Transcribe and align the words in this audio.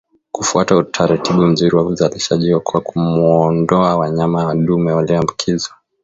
Kufuata 0.31 0.77
utaratibu 0.77 1.41
mzuri 1.47 1.75
wa 1.75 1.83
uzalishaji 1.85 2.55
kwa 2.63 2.81
kuwaondoa 2.81 3.95
wanyama 3.97 4.45
wa 4.45 4.55
dume 4.55 4.91
walioambukizwa 4.91 5.75